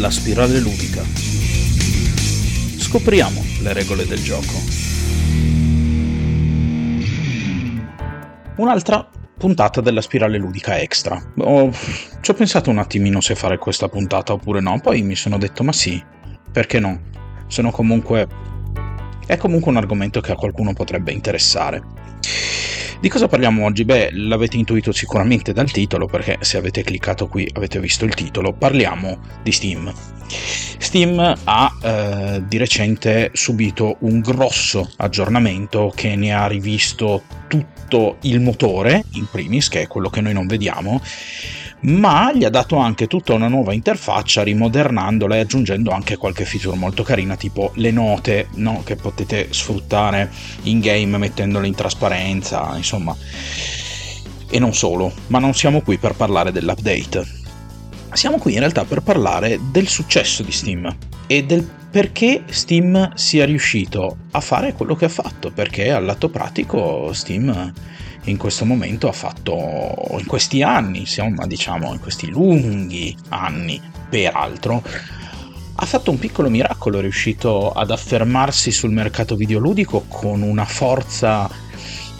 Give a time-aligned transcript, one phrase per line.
[0.00, 1.02] La spirale ludica.
[2.78, 4.54] Scopriamo le regole del gioco.
[8.56, 11.22] Un'altra puntata della spirale ludica extra.
[11.40, 11.70] Oh,
[12.22, 15.62] ci ho pensato un attimino se fare questa puntata oppure no, poi mi sono detto
[15.64, 16.02] ma sì,
[16.50, 16.98] perché no?
[17.48, 18.26] Sono comunque...
[19.26, 21.82] è comunque un argomento che a qualcuno potrebbe interessare.
[23.00, 23.86] Di cosa parliamo oggi?
[23.86, 28.52] Beh, l'avete intuito sicuramente dal titolo, perché se avete cliccato qui avete visto il titolo.
[28.52, 29.90] Parliamo di Steam.
[30.26, 38.38] Steam ha eh, di recente subito un grosso aggiornamento che ne ha rivisto tutto il
[38.40, 41.00] motore, in primis, che è quello che noi non vediamo,
[41.82, 46.76] ma gli ha dato anche tutta una nuova interfaccia rimodernandola e aggiungendo anche qualche feature
[46.76, 48.82] molto carina tipo le note no?
[48.84, 50.30] che potete sfruttare
[50.64, 53.16] in game mettendole in trasparenza insomma
[54.50, 57.38] e non solo ma non siamo qui per parlare dell'update
[58.12, 63.44] siamo qui in realtà per parlare del successo di Steam e del perché Steam sia
[63.44, 67.72] riuscito a fare quello che ha fatto perché al lato pratico Steam
[68.24, 74.82] in questo momento ha fatto, in questi anni, insomma, diciamo, in questi lunghi anni, peraltro,
[75.74, 81.48] ha fatto un piccolo miracolo, è riuscito ad affermarsi sul mercato videoludico con una forza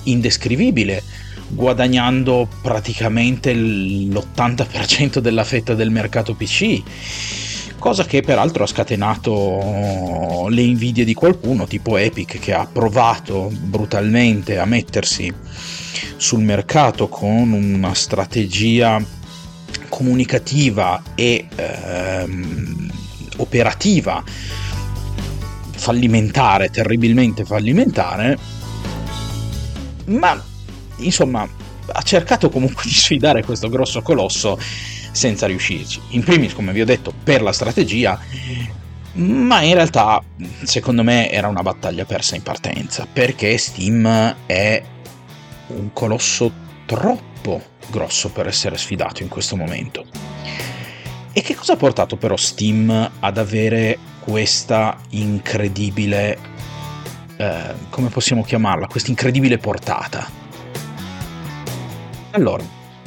[0.05, 1.03] indescrivibile,
[1.49, 6.83] guadagnando praticamente l'80% della fetta del mercato PC
[7.81, 14.59] cosa che peraltro ha scatenato le invidie di qualcuno tipo Epic che ha provato brutalmente
[14.59, 15.33] a mettersi
[16.17, 19.03] sul mercato con una strategia
[19.89, 22.91] comunicativa e ehm,
[23.37, 24.23] operativa
[25.81, 28.39] fallimentare, terribilmente fallimentare,
[30.07, 30.43] ma
[30.99, 31.49] insomma
[31.93, 34.59] ha cercato comunque di sfidare questo grosso colosso
[35.13, 36.01] senza riuscirci.
[36.11, 38.19] In primis, come vi ho detto, per la strategia,
[39.15, 40.23] ma in realtà
[40.63, 44.83] secondo me era una battaglia persa in partenza, perché Steam è
[45.75, 46.53] un colosso
[46.87, 50.05] troppo grosso per essere sfidato in questo momento.
[51.33, 56.39] E che cosa ha portato però Steam ad avere questa incredibile,
[57.37, 60.29] eh, come possiamo chiamarla, questa incredibile portata?
[62.33, 62.65] Allora,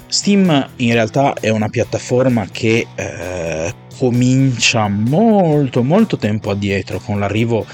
[0.07, 7.66] Steam in realtà è una piattaforma che eh, comincia molto molto tempo addietro con l'arrivo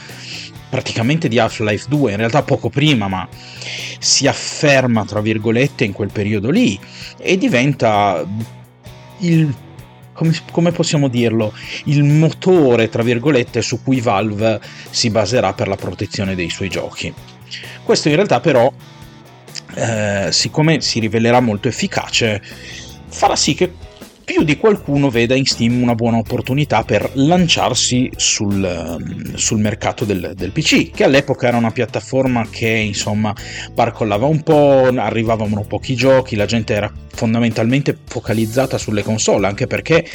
[0.69, 3.27] praticamente di Half-Life 2, in realtà poco prima, ma
[3.99, 6.79] si afferma tra virgolette in quel periodo lì
[7.17, 8.25] e diventa
[9.19, 9.53] il
[10.51, 11.53] come, possiamo dirlo,
[11.85, 14.59] il motore, tra virgolette, su cui Valve
[14.89, 17.13] si baserà per la protezione dei suoi giochi.
[17.83, 18.69] Questo in realtà però,
[19.75, 22.41] eh, siccome si rivelerà molto efficace,
[23.07, 23.71] farà sì che
[24.29, 30.05] più di qualcuno veda in Steam una buona opportunità per lanciarsi sul, ehm, sul mercato
[30.05, 33.33] del, del, PC, che all'epoca era una piattaforma che insomma
[33.73, 40.05] barcollava un po', arrivavano pochi giochi, la gente era fondamentalmente focalizzata sulle console, anche perché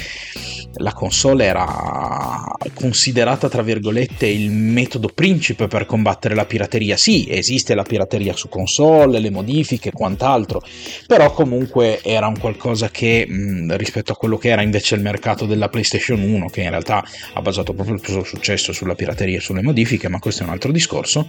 [0.76, 6.96] la console era considerata tra virgolette il metodo principe per combattere la pirateria.
[6.96, 10.62] Sì, esiste la pirateria su console, le modifiche e quant'altro,
[11.06, 15.46] però comunque era un qualcosa che mh, rispetto a quello che era invece il mercato
[15.46, 17.04] della PlayStation 1, che in realtà
[17.34, 20.52] ha basato proprio il suo successo sulla pirateria e sulle modifiche, ma questo è un
[20.52, 21.26] altro discorso.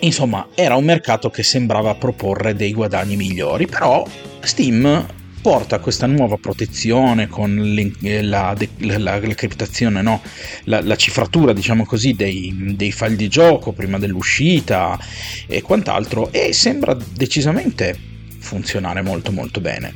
[0.00, 4.06] Insomma, era un mercato che sembrava proporre dei guadagni migliori, però
[4.40, 5.06] Steam
[5.44, 7.54] porta questa nuova protezione con
[8.00, 10.22] la, la, la, la criptazione, no?
[10.64, 14.98] la, cifratura, diciamo così, dei, dei, file di gioco prima dell'uscita
[15.46, 17.94] e quant'altro, e sembra decisamente
[18.38, 19.94] funzionare molto molto bene.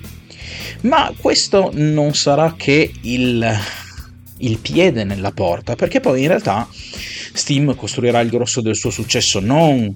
[0.82, 3.58] Ma questo non sarà che il,
[4.36, 6.68] il piede nella porta, perché poi in realtà
[7.32, 9.94] Steam costruirà il grosso del suo successo non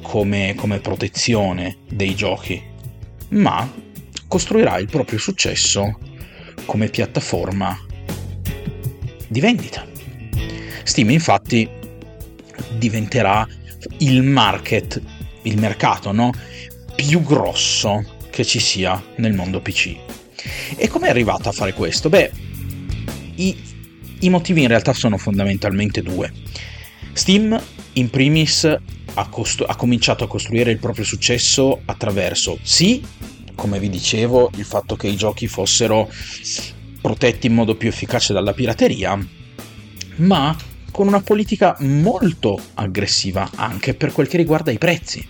[0.00, 2.62] come, come protezione dei giochi,
[3.28, 3.84] ma
[4.28, 5.98] costruirà il proprio successo
[6.64, 7.78] come piattaforma
[9.28, 9.86] di vendita.
[10.82, 11.68] Steam infatti
[12.78, 13.46] diventerà
[13.98, 15.00] il market,
[15.42, 16.32] il mercato no?
[16.94, 19.96] più grosso che ci sia nel mondo PC.
[20.76, 22.08] E come è arrivata a fare questo?
[22.08, 22.30] Beh,
[23.36, 23.56] i,
[24.20, 26.32] i motivi in realtà sono fondamentalmente due.
[27.12, 27.60] Steam
[27.94, 28.64] in primis
[29.14, 33.02] ha, costru- ha cominciato a costruire il proprio successo attraverso sì
[33.66, 36.08] come vi dicevo, il fatto che i giochi fossero
[37.00, 39.18] protetti in modo più efficace dalla pirateria,
[40.18, 40.56] ma
[40.92, 45.26] con una politica molto aggressiva anche per quel che riguarda i prezzi.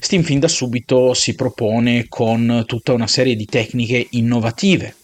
[0.00, 4.94] Steam fin da subito si propone con tutta una serie di tecniche innovative,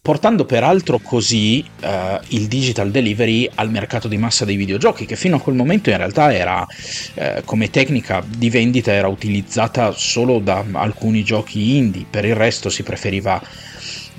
[0.00, 5.36] portando peraltro così eh, il digital delivery al mercato di massa dei videogiochi, che fino
[5.36, 6.66] a quel momento in realtà era
[7.14, 12.70] eh, come tecnica di vendita era utilizzata solo da alcuni giochi indie, per il resto
[12.70, 13.40] si preferiva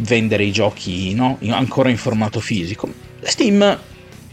[0.01, 1.39] vendere i giochi no?
[1.49, 2.87] ancora in formato fisico.
[3.21, 3.79] Steam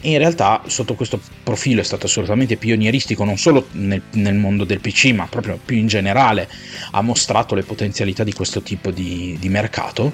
[0.03, 4.81] in realtà sotto questo profilo è stato assolutamente pionieristico non solo nel, nel, mondo del
[4.81, 6.49] PC ma proprio più in generale
[6.93, 10.13] ha mostrato le potenzialità di questo tipo di, di mercato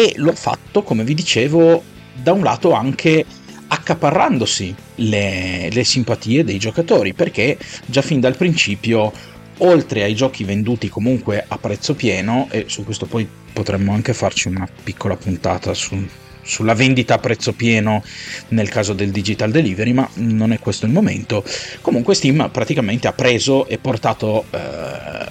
[0.00, 1.82] e l'ho fatto come vi dicevo
[2.14, 3.22] da un lato anche
[3.68, 9.12] accaparrandosi le, le simpatie dei giocatori perché già fin dal principio
[9.58, 14.48] oltre ai giochi venduti comunque a prezzo pieno e su questo poi potremmo anche farci
[14.48, 16.02] una piccola puntata su,
[16.40, 18.02] sulla vendita a prezzo pieno
[18.48, 21.44] nel caso del digital delivery, ma non è questo il momento.
[21.82, 25.28] Comunque Steam praticamente ha preso e portato eh,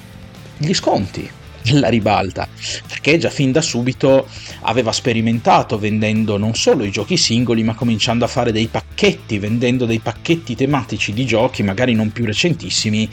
[0.58, 1.38] gli sconti
[1.74, 2.48] la ribalta,
[2.88, 4.28] perché già fin da subito
[4.62, 9.86] aveva sperimentato vendendo non solo i giochi singoli, ma cominciando a fare dei pacchetti, vendendo
[9.86, 13.10] dei pacchetti tematici di giochi, magari non più recentissimi,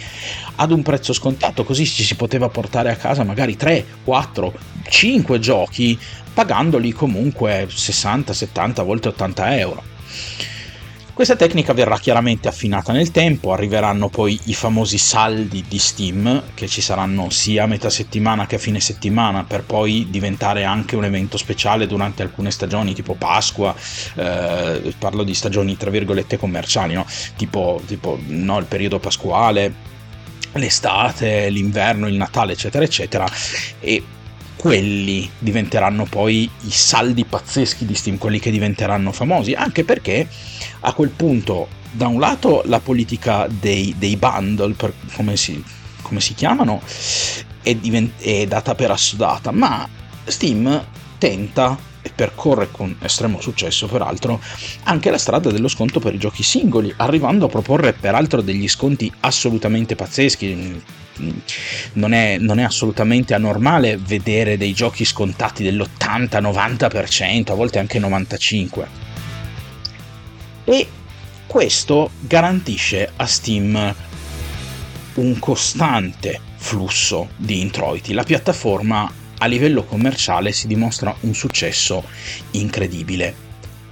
[0.57, 4.55] ad un prezzo scontato, così ci si poteva portare a casa magari 3, 4,
[4.89, 5.99] 5 giochi
[6.33, 9.83] pagandoli comunque 60, 70, volte 80 euro.
[11.17, 16.69] Questa tecnica verrà chiaramente affinata nel tempo, arriveranno poi i famosi saldi di Steam che
[16.69, 21.07] ci saranno sia a metà settimana che a fine settimana per poi diventare anche un
[21.07, 23.75] evento speciale durante alcune stagioni tipo Pasqua,
[24.15, 27.07] eh, parlo di stagioni tra virgolette commerciali, no?
[27.35, 29.73] tipo, tipo no, il periodo pasquale,
[30.53, 33.27] l'estate, l'inverno, il Natale eccetera eccetera
[33.81, 34.05] e
[34.67, 40.27] quelli diventeranno poi i saldi pazzeschi di Steam, quelli che diventeranno famosi, anche perché
[40.81, 45.63] a quel punto, da un lato, la politica dei, dei bundle, per, come, si,
[46.03, 46.83] come, si, chiamano,
[47.63, 49.89] è, divent- è data per assodata, ma
[50.25, 50.85] Steam
[51.17, 54.41] tenta e percorre con estremo successo peraltro
[54.85, 59.13] anche la strada dello sconto per i giochi singoli, arrivando a proporre peraltro degli sconti
[59.21, 60.83] assolutamente pazzeschi.
[61.95, 68.87] Non è, non è assolutamente anormale vedere dei giochi scontati dell'80-90%, a volte anche 95%.
[70.65, 70.87] E
[71.47, 73.95] questo garantisce a Steam
[75.15, 78.13] un costante flusso di introiti.
[78.13, 82.05] La piattaforma a livello commerciale si dimostra un successo
[82.53, 83.35] incredibile.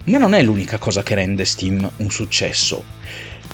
[0.05, 2.85] Ma non è l'unica cosa che rende Steam un successo.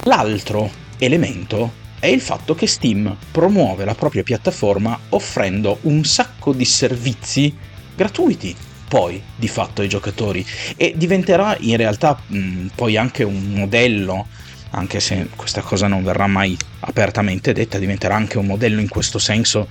[0.05, 6.65] L'altro elemento è il fatto che Steam promuove la propria piattaforma offrendo un sacco di
[6.65, 7.55] servizi
[7.95, 8.57] gratuiti
[8.89, 10.45] poi di fatto ai giocatori
[10.77, 14.27] e diventerà in realtà mh, poi anche un modello
[14.71, 19.19] anche se questa cosa non verrà mai apertamente detta, diventerà anche un modello in questo
[19.19, 19.69] senso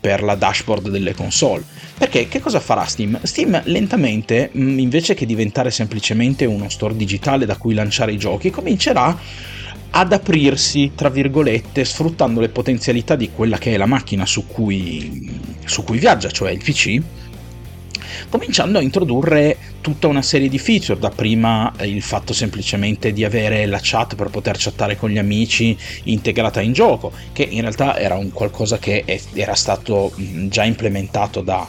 [0.00, 1.64] per la dashboard delle console.
[1.96, 3.20] Perché che cosa farà Steam?
[3.22, 9.16] Steam lentamente, invece che diventare semplicemente uno store digitale da cui lanciare i giochi, comincerà
[9.94, 15.38] ad aprirsi, tra virgolette, sfruttando le potenzialità di quella che è la macchina su cui,
[15.64, 17.00] su cui viaggia, cioè il PC,
[18.28, 23.66] cominciando a introdurre tutta una serie di feature, da prima il fatto semplicemente di avere
[23.66, 28.16] la chat per poter chattare con gli amici integrata in gioco, che in realtà era
[28.16, 29.04] un qualcosa che
[29.34, 30.12] era stato
[30.48, 31.68] già implementato da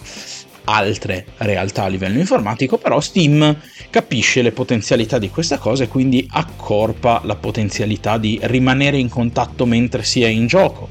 [0.66, 6.26] altre realtà a livello informatico, però Steam capisce le potenzialità di questa cosa e quindi
[6.32, 10.88] accorpa la potenzialità di rimanere in contatto mentre si è in gioco.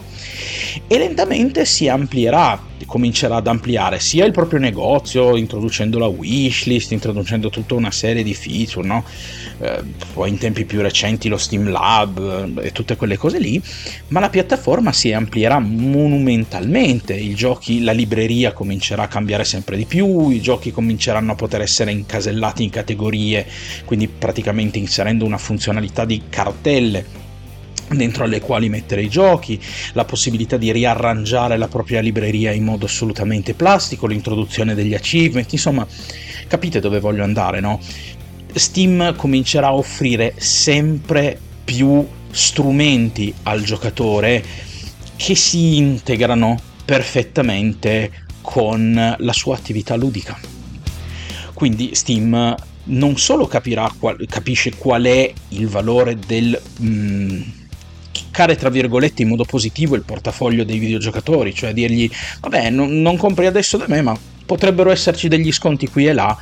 [0.86, 7.50] E lentamente si amplierà comincerà ad ampliare sia il proprio negozio, introducendo la wishlist, introducendo
[7.50, 9.04] tutta una serie di feature, no?
[9.58, 9.82] eh,
[10.12, 13.60] poi in tempi più recenti lo Steam Lab eh, e tutte quelle cose lì,
[14.08, 19.84] ma la piattaforma si amplierà monumentalmente, i giochi, la libreria comincerà a cambiare sempre di
[19.84, 23.46] più, i giochi cominceranno a poter essere incasellati in categorie,
[23.84, 27.21] quindi praticamente inserendo una funzionalità di cartelle
[27.88, 29.60] dentro alle quali mettere i giochi,
[29.92, 35.86] la possibilità di riarrangiare la propria libreria in modo assolutamente plastico, l'introduzione degli achievement, insomma,
[36.46, 37.80] capite dove voglio andare, no?
[38.54, 44.44] Steam comincerà a offrire sempre più strumenti al giocatore
[45.16, 48.10] che si integrano perfettamente
[48.40, 50.38] con la sua attività ludica.
[51.54, 53.90] Quindi Steam non solo capirà,
[54.28, 56.60] capisce qual è il valore del...
[56.82, 57.42] Mm,
[58.32, 62.10] toccare tra virgolette in modo positivo il portafoglio dei videogiocatori, cioè dirgli
[62.40, 66.36] vabbè non, non compri adesso da me ma potrebbero esserci degli sconti qui e là.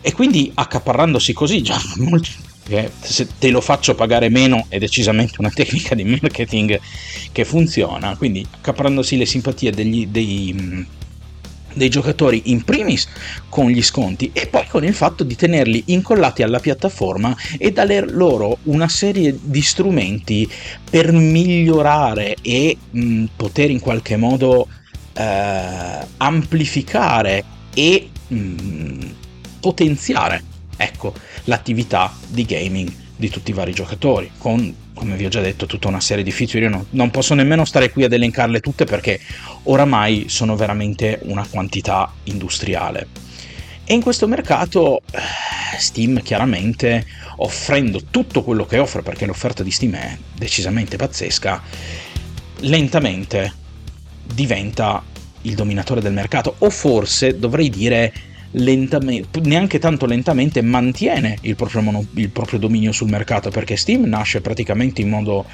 [0.00, 1.78] E quindi accaparrandosi così già
[3.00, 6.80] se te lo faccio pagare meno è decisamente una tecnica di marketing
[7.30, 8.16] che funziona.
[8.16, 10.86] Quindi accaparrandosi le simpatie degli, dei,
[11.74, 13.06] dei giocatori in primis
[13.48, 18.08] con gli sconti e poi con il fatto di tenerli incollati alla piattaforma e dare
[18.10, 20.50] loro una serie di strumenti
[20.88, 24.68] per migliorare e mh, poter in qualche modo
[25.12, 29.06] eh, amplificare e mh,
[29.60, 30.42] potenziare
[30.76, 31.14] ecco,
[31.44, 35.88] l'attività di gaming di tutti i vari giocatori con come vi ho già detto, tutta
[35.88, 36.64] una serie di feature.
[36.64, 39.20] Io non, non, posso nemmeno stare qui ad elencarle tutte perché
[39.64, 43.08] oramai sono veramente una quantità industriale.
[43.84, 45.20] E in questo mercato eh,
[45.78, 47.04] Steam chiaramente
[47.36, 51.62] offrendo tutto quello che offre, perché l'offerta di Steam è decisamente pazzesca,
[52.60, 53.52] lentamente
[54.24, 55.02] diventa
[55.42, 58.12] il dominatore del mercato, o forse dovrei dire
[58.54, 64.04] lentamente, neanche tanto lentamente, mantiene il proprio, mono, il proprio dominio sul mercato, perché Steam
[64.04, 65.46] nasce praticamente in modo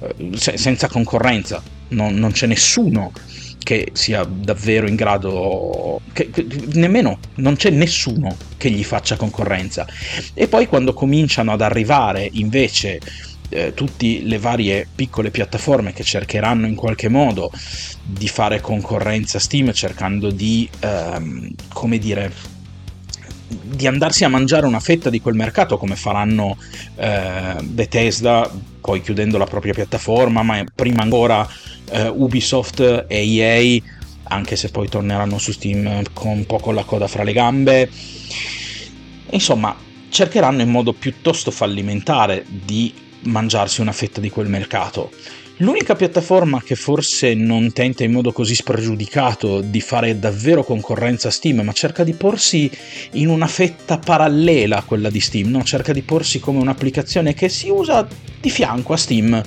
[0.00, 3.12] eh, se, senza concorrenza, non, non, c'è nessuno
[3.58, 9.86] che sia davvero in grado, che, che, nemmeno, non c'è nessuno che gli faccia concorrenza.
[10.34, 13.00] E poi quando cominciano ad arrivare invece
[13.50, 17.52] eh, tutte le varie piccole piattaforme che cercheranno in qualche modo
[18.02, 22.32] di fare concorrenza a Steam cercando di, ehm, come dire,
[23.46, 26.56] di andarsi a mangiare una fetta di quel mercato come faranno
[26.96, 31.46] eh, Bethesda poi chiudendo la propria piattaforma ma prima ancora
[31.90, 33.80] eh, Ubisoft e EA
[34.24, 37.90] anche se poi torneranno su Steam con un po' con la coda fra le gambe.
[39.30, 39.76] Insomma
[40.08, 45.10] cercheranno in modo piuttosto fallimentare di mangiarsi una fetta di quel mercato
[45.62, 51.30] L'unica piattaforma che forse non tenta in modo così spregiudicato di fare davvero concorrenza a
[51.30, 52.70] Steam, ma cerca di porsi
[53.12, 55.62] in una fetta parallela a quella di Steam, no?
[55.62, 58.08] cerca di porsi come un'applicazione che si usa
[58.40, 59.42] di fianco a Steam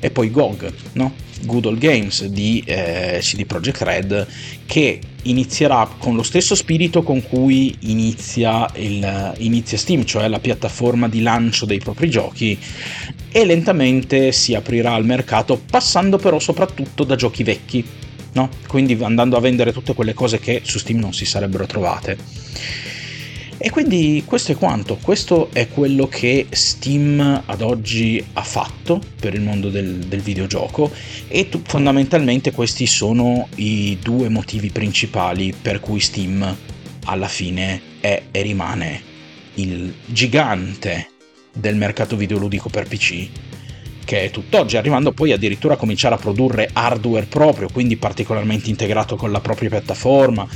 [0.00, 1.26] e poi GOG, no?
[1.42, 4.26] Good Old Games di eh, CD Projekt Red,
[4.66, 11.08] che inizierà con lo stesso spirito con cui inizia, il, inizia Steam, cioè la piattaforma
[11.08, 12.58] di lancio dei propri giochi,
[13.30, 17.84] e lentamente si aprirà al mercato, passando però soprattutto da giochi vecchi,
[18.32, 18.48] no?
[18.66, 22.16] quindi andando a vendere tutte quelle cose che su Steam non si sarebbero trovate.
[23.60, 29.34] E quindi questo è quanto, questo è quello che Steam ad oggi ha fatto per
[29.34, 30.92] il mondo del, del videogioco
[31.26, 36.56] e t- fondamentalmente questi sono i due motivi principali per cui Steam
[37.06, 39.02] alla fine è e rimane
[39.54, 41.08] il gigante
[41.52, 43.28] del mercato videoludico per PC
[44.04, 49.16] che è tutt'oggi, arrivando poi addirittura a cominciare a produrre hardware proprio, quindi particolarmente integrato
[49.16, 50.48] con la propria piattaforma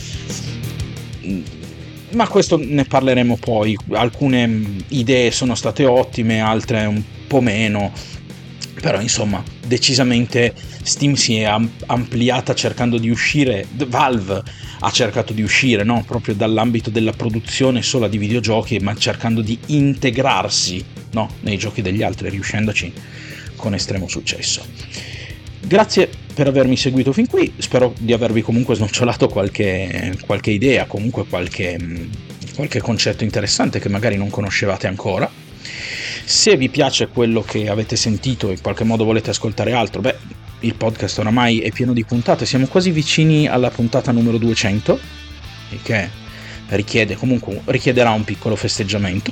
[2.14, 3.76] ma questo ne parleremo poi.
[3.92, 7.92] Alcune idee sono state ottime, altre un po' meno.
[8.80, 11.44] Però insomma, decisamente Steam si è
[11.86, 14.42] ampliata cercando di uscire, Valve
[14.80, 16.02] ha cercato di uscire no?
[16.04, 21.28] proprio dall'ambito della produzione sola di videogiochi, ma cercando di integrarsi no?
[21.40, 22.92] nei giochi degli altri, riuscendoci
[23.54, 24.64] con estremo successo.
[25.60, 31.24] Grazie per avermi seguito fin qui, spero di avervi comunque snocciolato qualche, qualche idea, comunque
[31.26, 31.78] qualche,
[32.54, 35.30] qualche concetto interessante che magari non conoscevate ancora.
[36.24, 40.16] Se vi piace quello che avete sentito e in qualche modo volete ascoltare altro, beh,
[40.60, 44.98] il podcast oramai è pieno di puntate, siamo quasi vicini alla puntata numero 200,
[45.70, 46.08] il che
[46.68, 49.30] richiede comunque richiederà un piccolo festeggiamento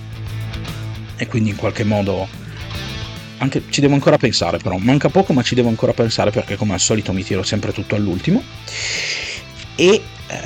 [1.17, 2.29] e quindi in qualche modo
[3.41, 6.75] anche, ci devo ancora pensare però, manca poco ma ci devo ancora pensare perché come
[6.75, 8.43] al solito mi tiro sempre tutto all'ultimo.
[9.77, 10.41] E eh,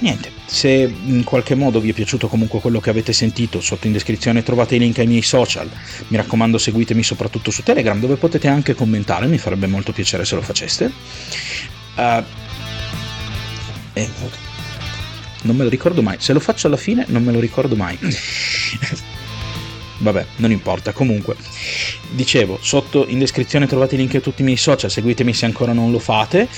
[0.00, 3.92] niente, se in qualche modo vi è piaciuto comunque quello che avete sentito, sotto in
[3.92, 5.68] descrizione trovate i link ai miei social.
[6.08, 10.34] Mi raccomando seguitemi soprattutto su Telegram dove potete anche commentare, mi farebbe molto piacere se
[10.34, 10.92] lo faceste.
[11.96, 12.24] Uh,
[13.92, 14.08] eh,
[15.42, 17.98] non me lo ricordo mai, se lo faccio alla fine non me lo ricordo mai.
[19.98, 21.36] Vabbè, non importa, comunque.
[22.10, 25.72] Dicevo, sotto in descrizione trovate i link a tutti i miei social, seguitemi se ancora
[25.72, 26.48] non lo fate.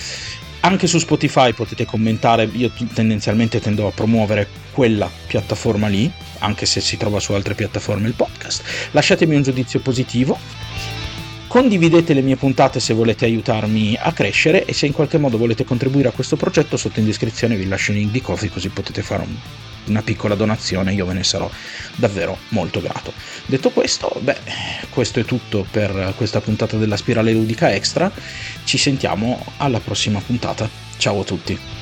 [0.63, 6.81] Anche su Spotify potete commentare, io tendenzialmente tendo a promuovere quella piattaforma lì, anche se
[6.81, 8.63] si trova su altre piattaforme il podcast.
[8.91, 10.39] Lasciatemi un giudizio positivo.
[11.47, 15.65] Condividete le mie puntate se volete aiutarmi a crescere e se in qualche modo volete
[15.65, 19.03] contribuire a questo progetto sotto in descrizione vi lascio il link di Coffee così potete
[19.03, 19.35] fare un
[19.87, 21.51] una piccola donazione, io ve ne sarò
[21.97, 23.13] davvero molto grato.
[23.47, 24.39] Detto questo, beh,
[24.91, 28.11] questo è tutto per questa puntata della Spirale Ludica Extra.
[28.65, 30.69] Ci sentiamo alla prossima puntata.
[30.97, 31.80] Ciao a tutti.